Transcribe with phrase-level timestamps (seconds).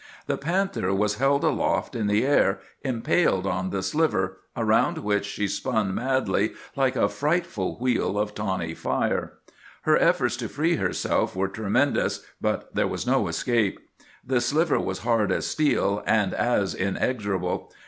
[0.25, 5.47] The panther was held aloft in the air, impaled on the sliver, around which she
[5.47, 9.33] spun madly like a frightful wheel of tawny fire.
[9.83, 13.79] Her efforts to free herself were tremendous, but there was no escape.
[14.25, 17.71] The sliver was hard as steel and as inexorable.